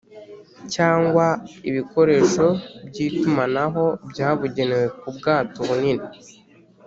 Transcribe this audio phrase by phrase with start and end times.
[0.73, 1.25] cyangwa
[1.69, 2.45] ibikoresho
[2.87, 6.05] by’ itumanaho byabugenewe ku bwato bunini;